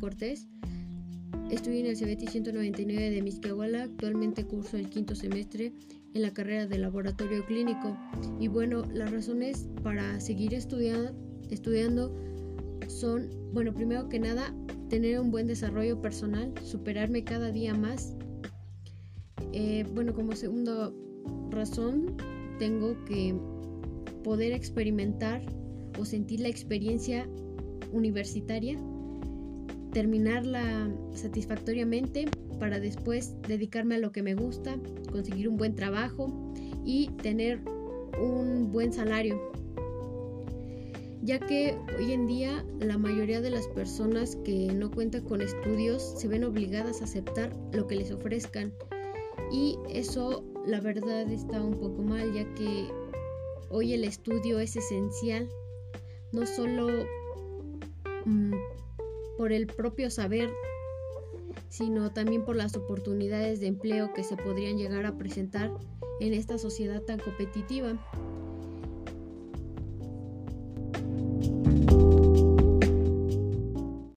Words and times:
Cortés. 0.00 0.48
Estudio 1.50 1.80
en 1.80 1.86
el 1.86 1.98
CBT 1.98 2.30
199 2.30 3.10
de 3.10 3.20
Misquiahuala. 3.20 3.82
Actualmente 3.82 4.46
curso 4.46 4.78
el 4.78 4.88
quinto 4.88 5.14
semestre 5.14 5.74
en 6.14 6.22
la 6.22 6.32
carrera 6.32 6.64
de 6.66 6.78
laboratorio 6.78 7.44
clínico. 7.44 7.94
Y 8.40 8.48
bueno, 8.48 8.86
las 8.90 9.10
razones 9.12 9.68
para 9.82 10.18
seguir 10.18 10.54
estudiando, 10.54 11.12
estudiando 11.50 12.16
son, 12.88 13.28
bueno, 13.52 13.74
primero 13.74 14.08
que 14.08 14.18
nada, 14.18 14.54
tener 14.88 15.20
un 15.20 15.30
buen 15.30 15.46
desarrollo 15.46 16.00
personal, 16.00 16.54
superarme 16.62 17.22
cada 17.22 17.52
día 17.52 17.74
más. 17.74 18.16
Eh, 19.52 19.84
bueno, 19.94 20.14
como 20.14 20.32
segunda 20.32 20.90
razón, 21.50 22.16
tengo 22.58 22.96
que 23.04 23.34
poder 24.22 24.52
experimentar 24.52 25.42
o 25.98 26.06
sentir 26.06 26.40
la 26.40 26.48
experiencia 26.48 27.28
universitaria, 27.94 28.78
terminarla 29.92 30.90
satisfactoriamente 31.12 32.26
para 32.58 32.80
después 32.80 33.40
dedicarme 33.42 33.94
a 33.94 33.98
lo 33.98 34.12
que 34.12 34.22
me 34.22 34.34
gusta, 34.34 34.76
conseguir 35.10 35.48
un 35.48 35.56
buen 35.56 35.74
trabajo 35.74 36.52
y 36.84 37.08
tener 37.22 37.60
un 38.20 38.70
buen 38.72 38.92
salario. 38.92 39.40
Ya 41.22 41.38
que 41.38 41.74
hoy 41.98 42.12
en 42.12 42.26
día 42.26 42.64
la 42.80 42.98
mayoría 42.98 43.40
de 43.40 43.48
las 43.48 43.66
personas 43.68 44.36
que 44.44 44.72
no 44.74 44.90
cuentan 44.90 45.24
con 45.24 45.40
estudios 45.40 46.02
se 46.18 46.28
ven 46.28 46.44
obligadas 46.44 47.00
a 47.00 47.04
aceptar 47.04 47.50
lo 47.72 47.86
que 47.86 47.96
les 47.96 48.12
ofrezcan. 48.12 48.74
Y 49.50 49.78
eso 49.88 50.44
la 50.66 50.80
verdad 50.80 51.30
está 51.30 51.62
un 51.62 51.78
poco 51.78 52.02
mal, 52.02 52.34
ya 52.34 52.44
que 52.54 52.88
hoy 53.70 53.94
el 53.94 54.04
estudio 54.04 54.58
es 54.58 54.76
esencial, 54.76 55.48
no 56.32 56.44
solo 56.44 56.88
mm, 58.24 58.54
por 59.36 59.52
el 59.52 59.66
propio 59.66 60.10
saber 60.10 60.50
sino 61.68 62.12
también 62.12 62.44
por 62.44 62.56
las 62.56 62.76
oportunidades 62.76 63.60
de 63.60 63.66
empleo 63.66 64.12
que 64.12 64.24
se 64.24 64.36
podrían 64.36 64.76
llegar 64.76 65.06
a 65.06 65.16
presentar 65.16 65.72
en 66.20 66.32
esta 66.32 66.58
sociedad 66.58 67.02
tan 67.02 67.18
competitiva. 67.18 67.94